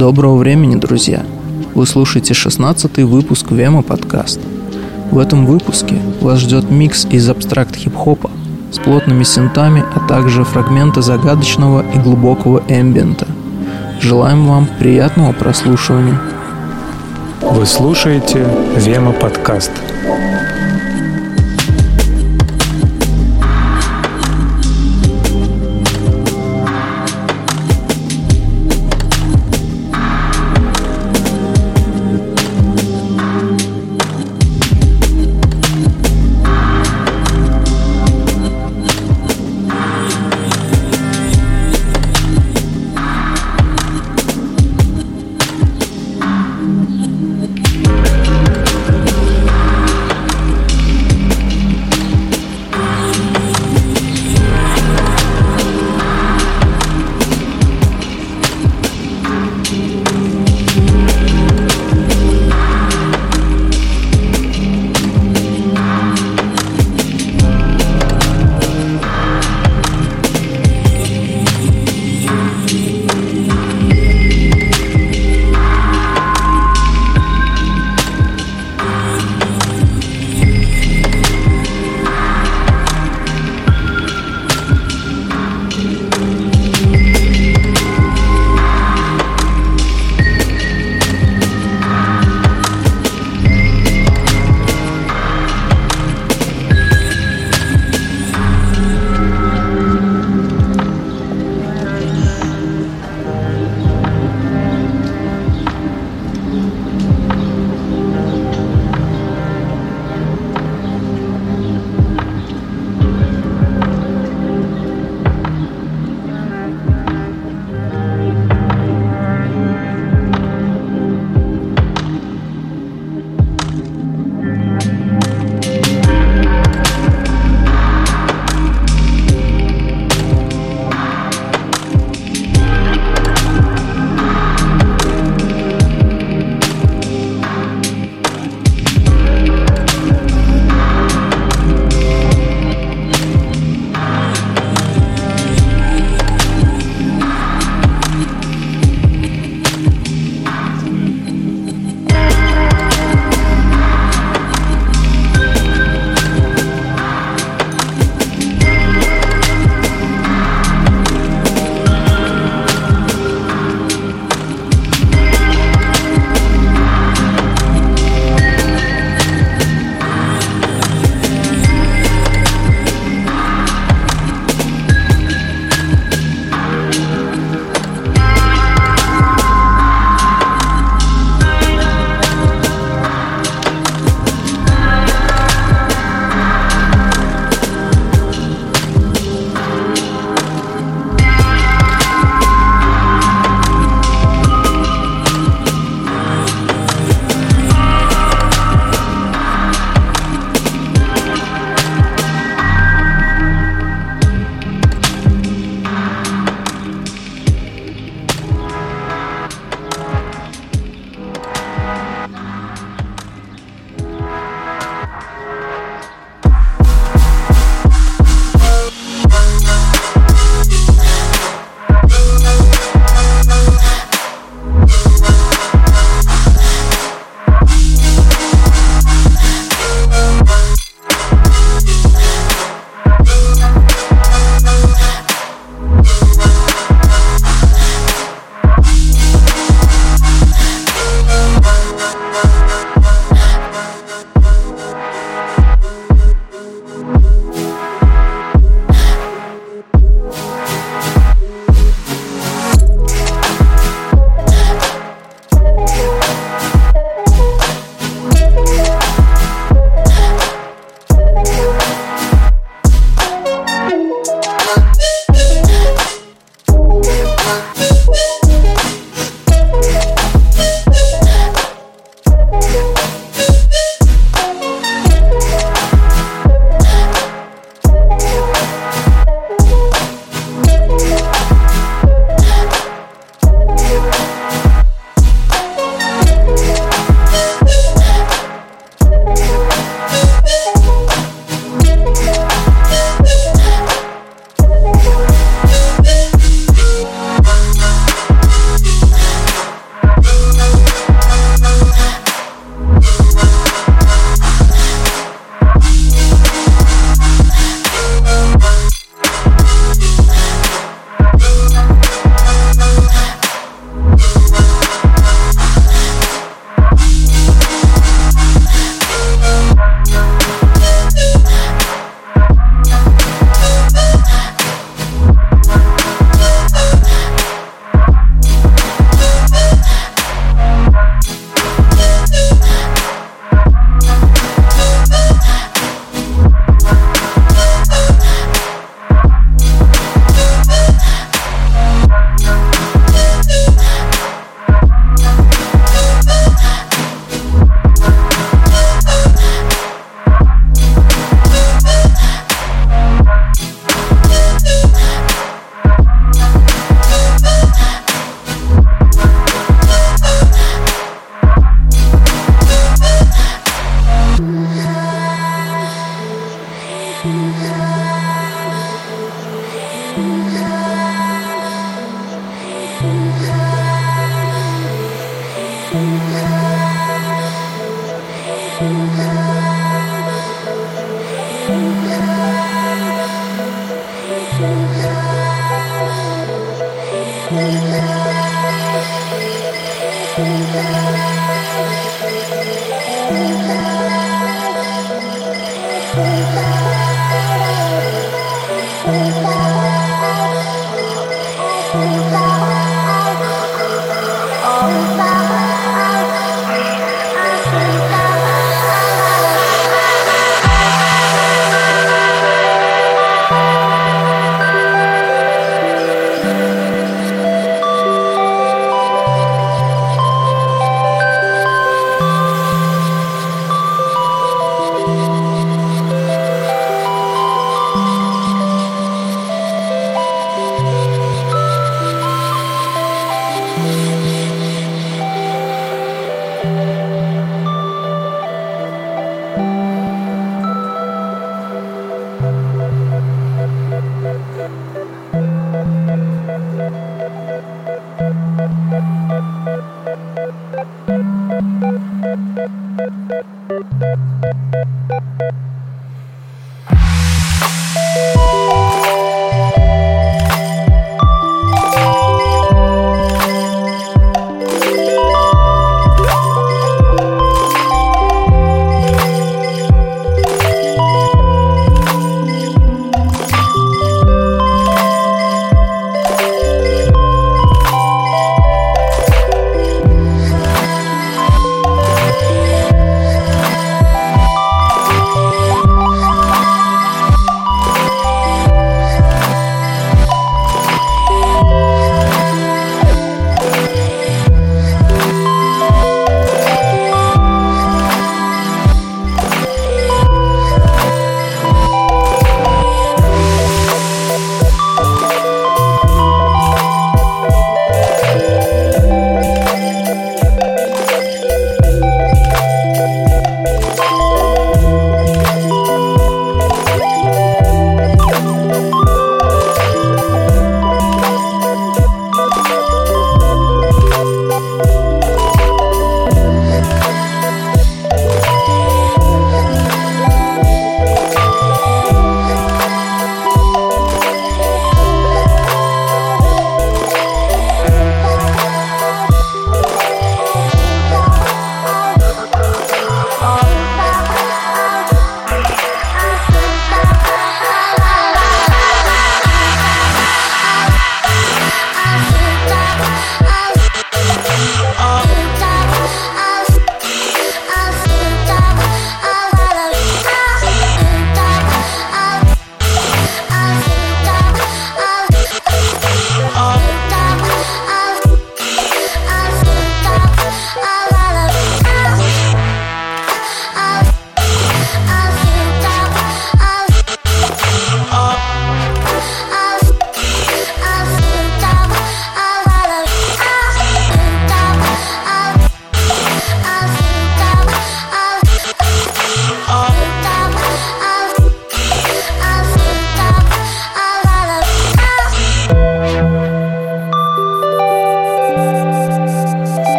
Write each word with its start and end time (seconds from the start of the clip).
Доброго 0.00 0.38
времени, 0.38 0.76
друзья! 0.76 1.26
Вы 1.74 1.86
слушаете 1.86 2.32
16 2.32 3.00
выпуск 3.00 3.50
Вема 3.50 3.82
подкаста. 3.82 4.40
В 5.10 5.18
этом 5.18 5.44
выпуске 5.44 6.00
вас 6.22 6.38
ждет 6.38 6.70
микс 6.70 7.04
из 7.04 7.28
абстракт 7.28 7.76
хип-хопа 7.76 8.30
с 8.72 8.78
плотными 8.78 9.24
синтами, 9.24 9.84
а 9.94 10.00
также 10.08 10.42
фрагменты 10.44 11.02
загадочного 11.02 11.84
и 11.94 11.98
глубокого 11.98 12.62
эмбиента. 12.66 13.26
Желаем 14.00 14.46
вам 14.46 14.66
приятного 14.78 15.32
прослушивания. 15.32 16.18
Вы 17.42 17.66
слушаете 17.66 18.48
Вема 18.76 19.12
подкаст. 19.12 19.70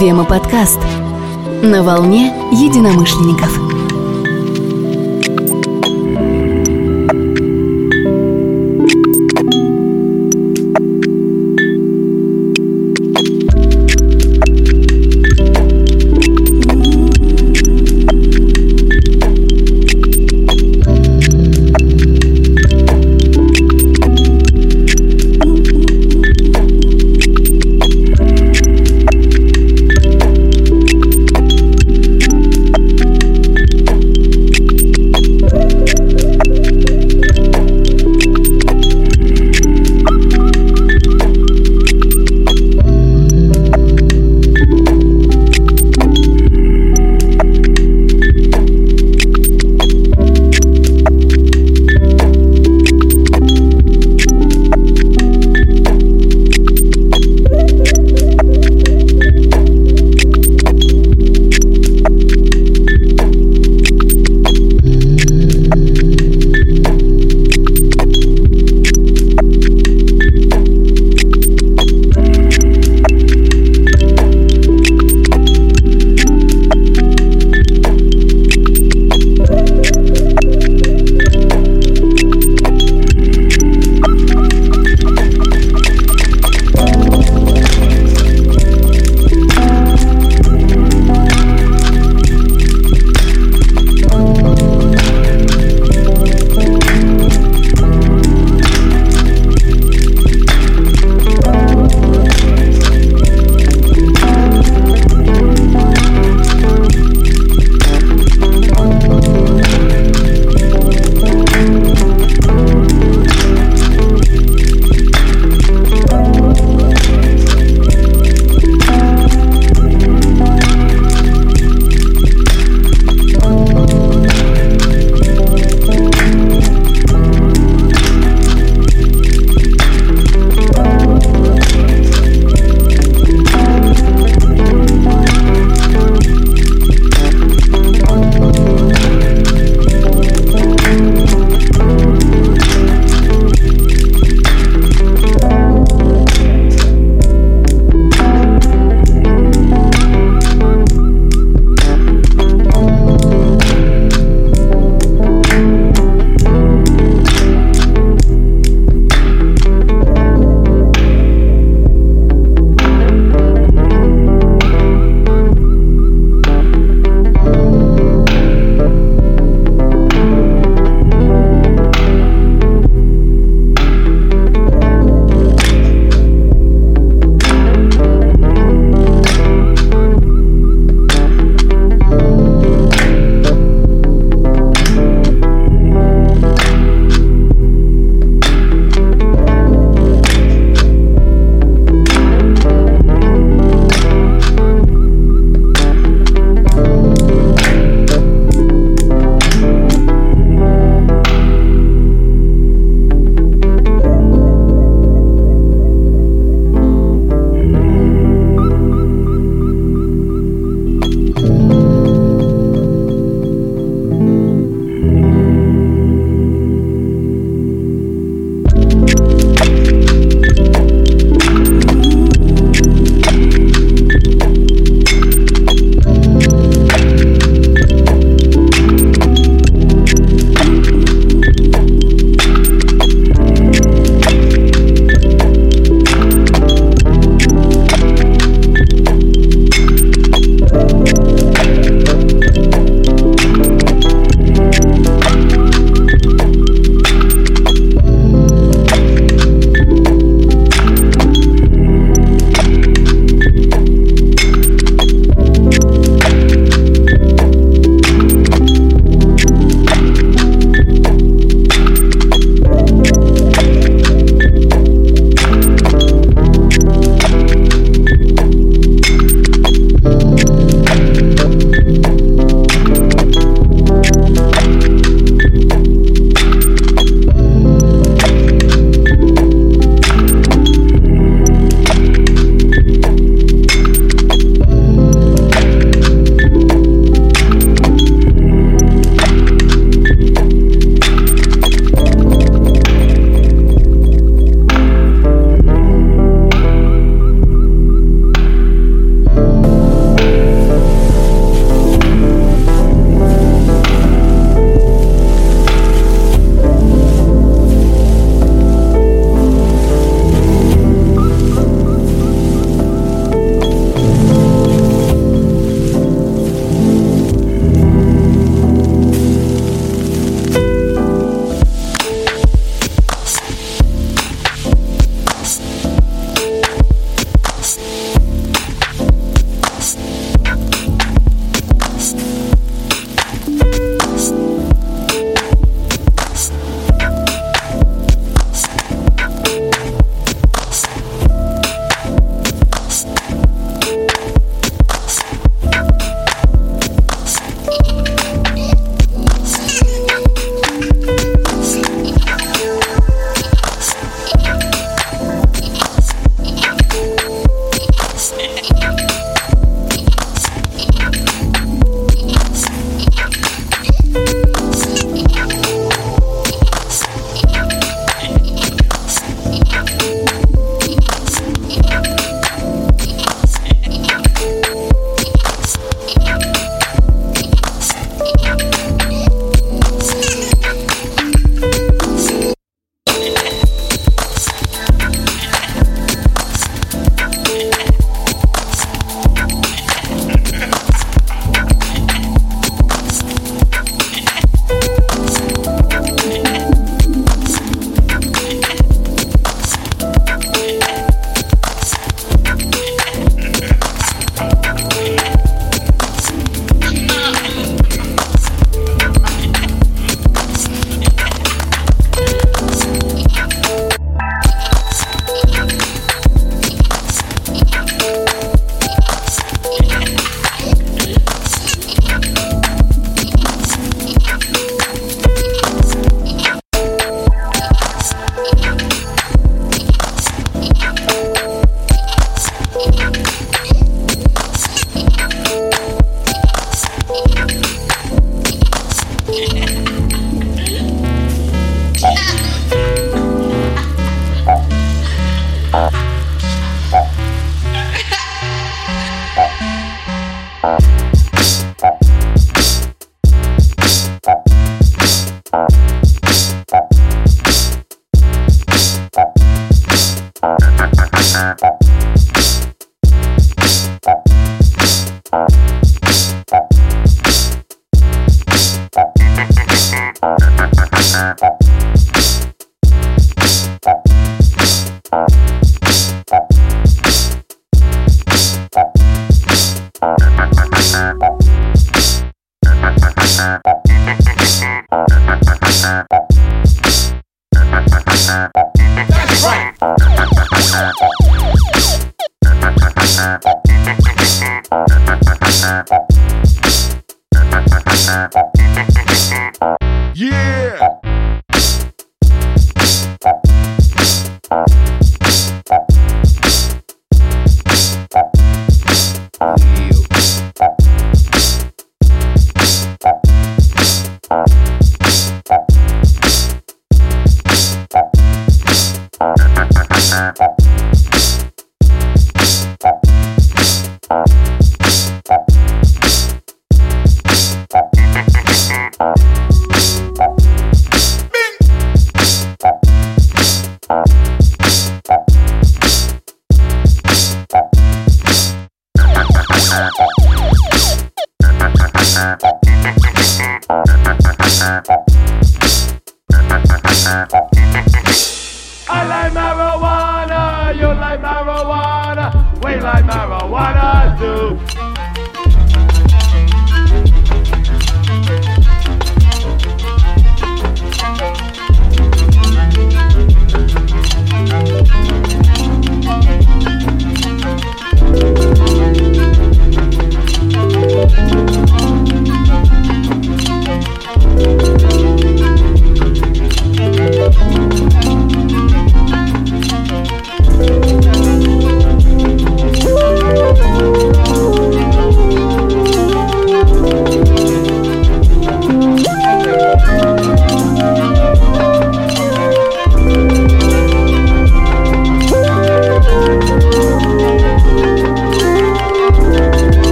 Вема 0.00 0.24
подкаст. 0.24 0.80
На 1.62 1.82
волне 1.82 2.34
единомышленников. 2.52 3.65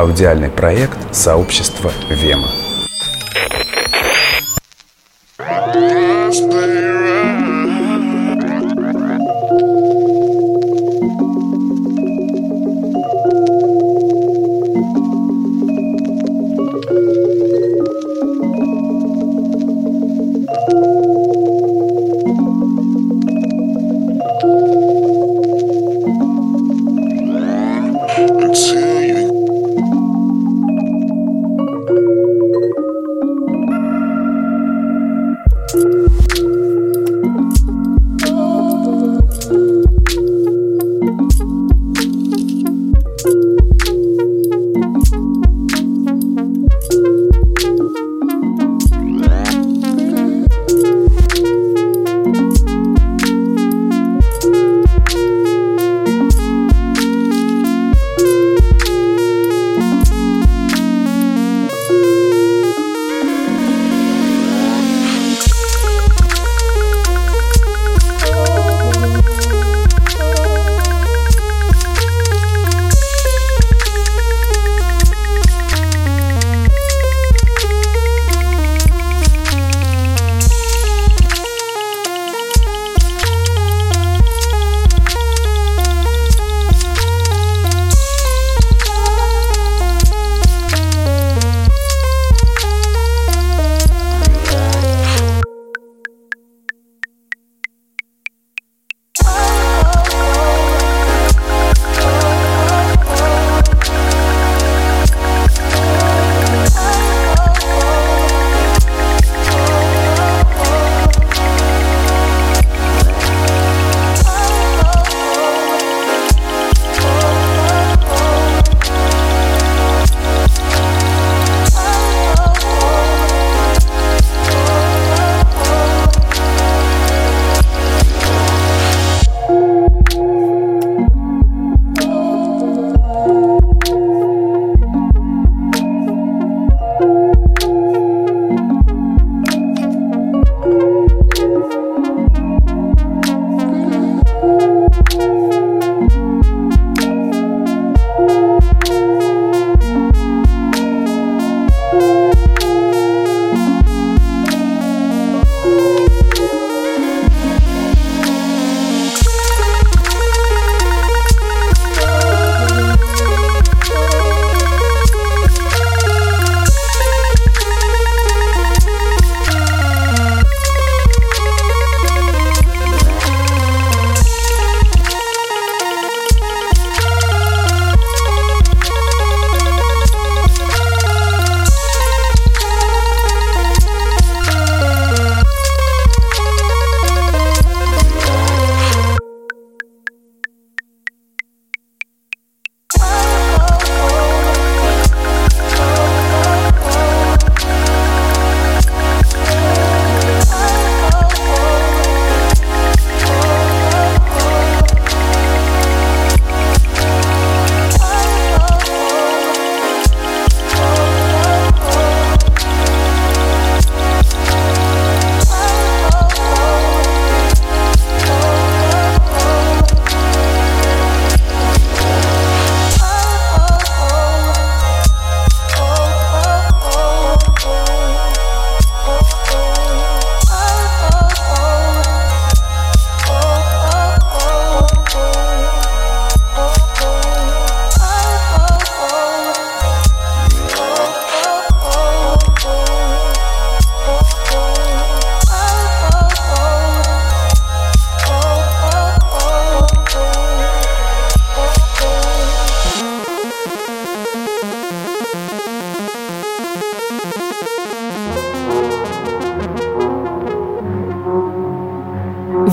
Аудиальный 0.00 0.48
проект 0.48 1.14
сообщества 1.14 1.92
Вема. 2.08 2.59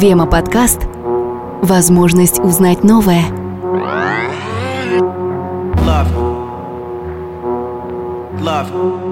Вема 0.07 0.25
подкаст. 0.25 0.87
Возможность 1.61 2.39
узнать 2.39 2.81
новое. 2.81 3.23
Love. 5.85 6.07
Love. 8.39 9.06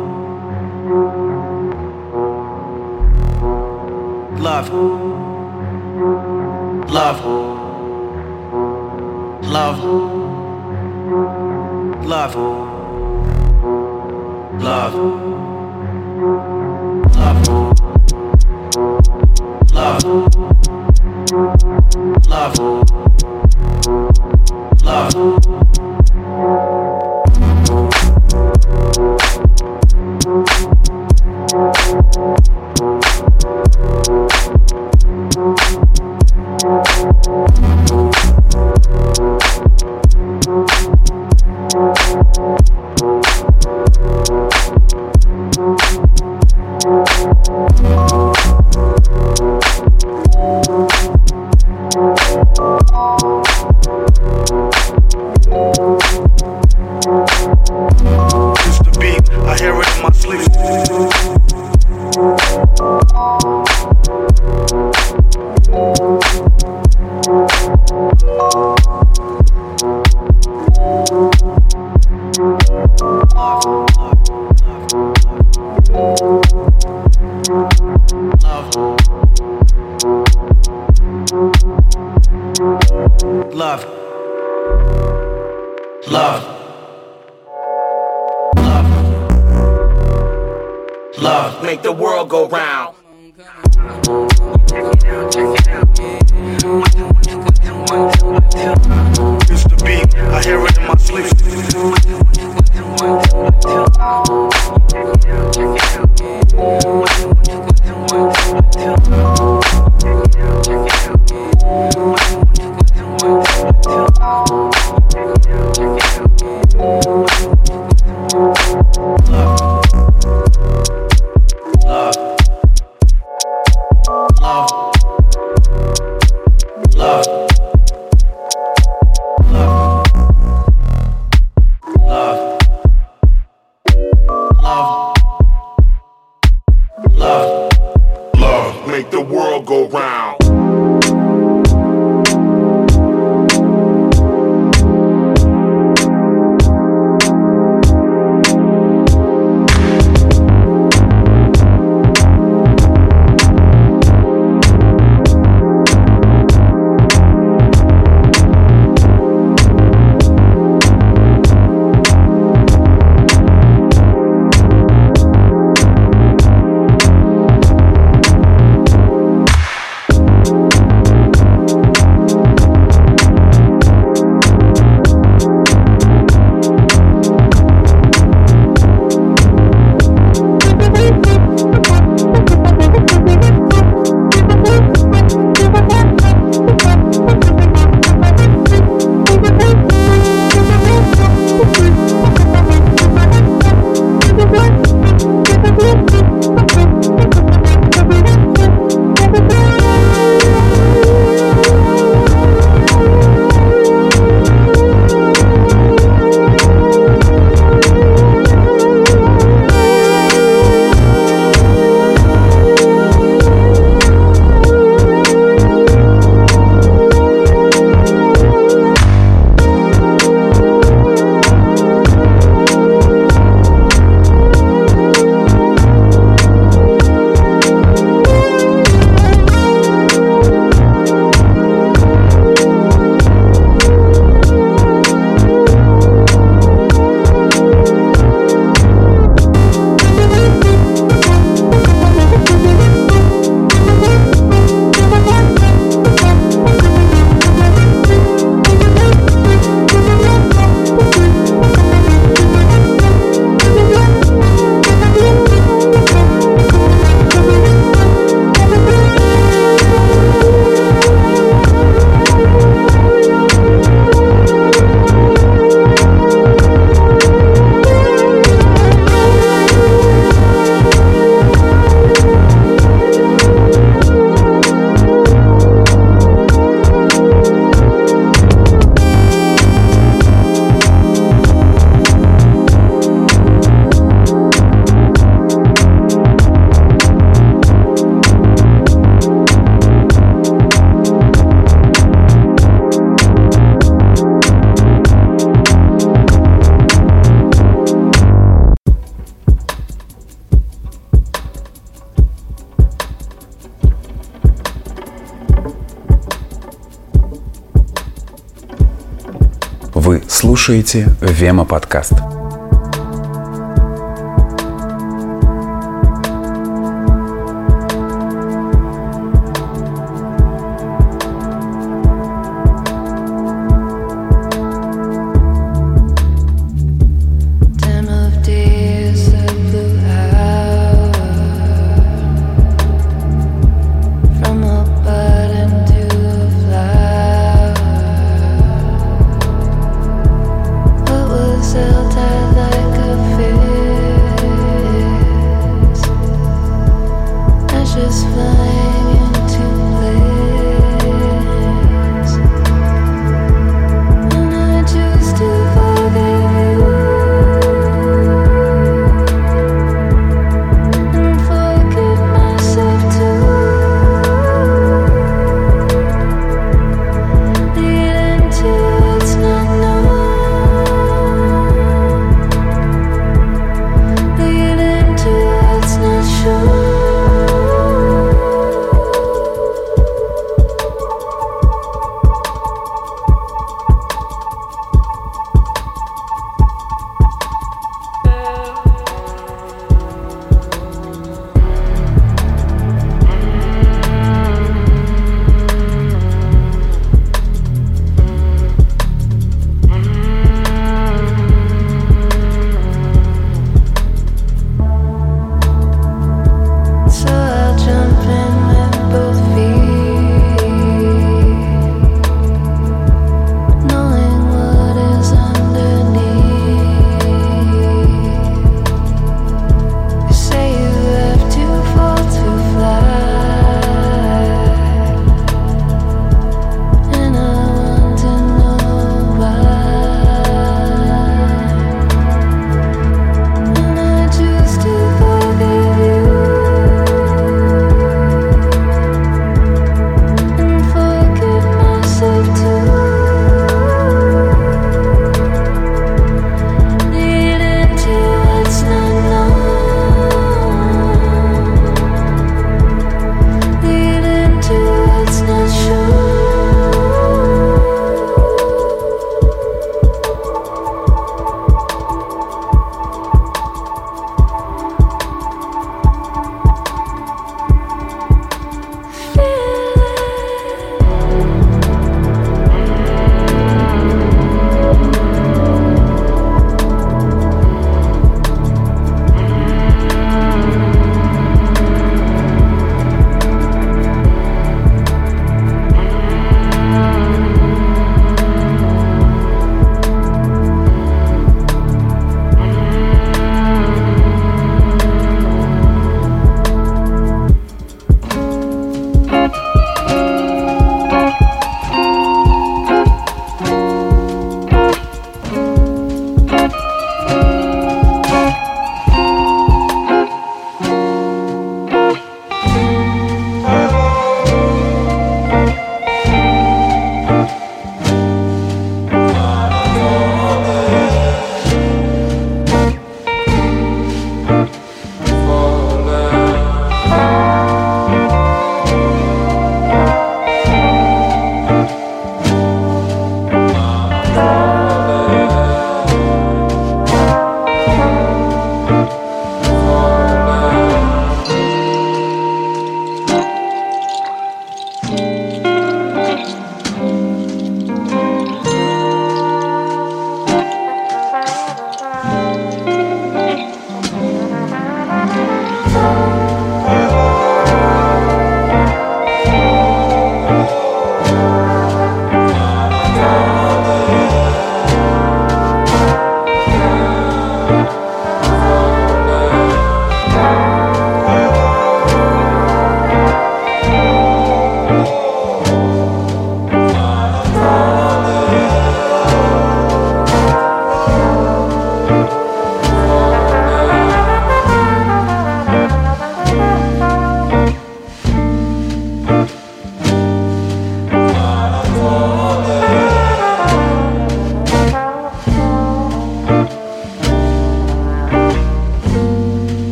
Слушаете 310.65 311.07
Вема 311.21 311.63
подкаст. 311.63 312.34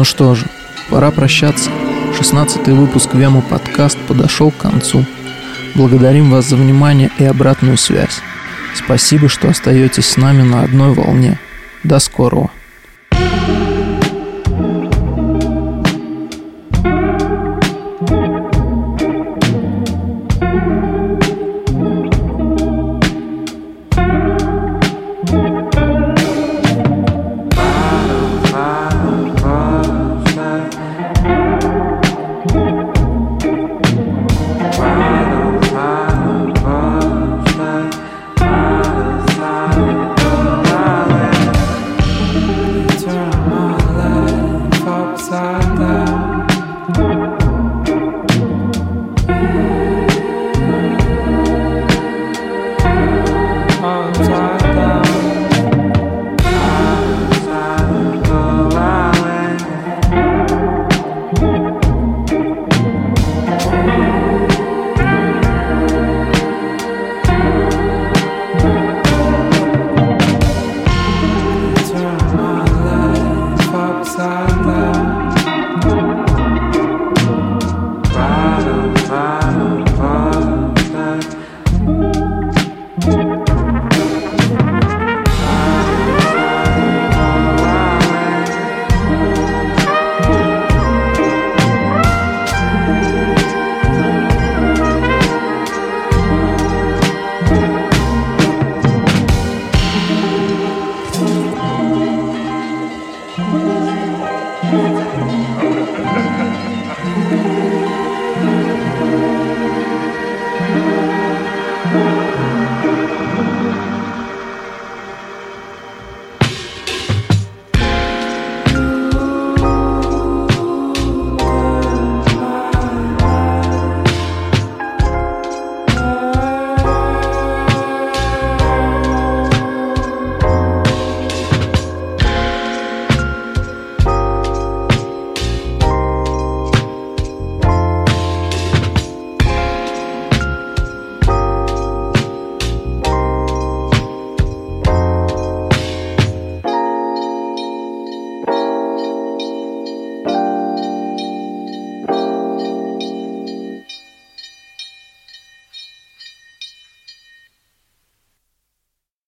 Ну 0.00 0.04
что 0.04 0.34
же, 0.34 0.46
пора 0.88 1.10
прощаться. 1.10 1.68
16 2.16 2.68
выпуск 2.68 3.12
Вема 3.12 3.42
подкаст 3.42 3.98
подошел 4.08 4.50
к 4.50 4.56
концу. 4.56 5.04
Благодарим 5.74 6.30
вас 6.30 6.46
за 6.46 6.56
внимание 6.56 7.10
и 7.18 7.24
обратную 7.24 7.76
связь. 7.76 8.22
Спасибо, 8.74 9.28
что 9.28 9.50
остаетесь 9.50 10.08
с 10.08 10.16
нами 10.16 10.40
на 10.40 10.62
одной 10.62 10.94
волне. 10.94 11.38
До 11.82 11.98
скорого. 11.98 12.50